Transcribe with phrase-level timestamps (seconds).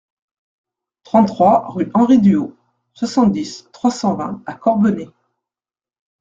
[1.03, 2.57] trente-trois rue Henri Duhaut,
[2.95, 5.11] soixante-dix, trois cent vingt à Corbenay